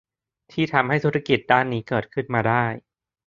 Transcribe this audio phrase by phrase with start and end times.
[0.51, 2.65] ที่ทำให้ธุรกิจด้านนี้เกิดขึ้นมาได้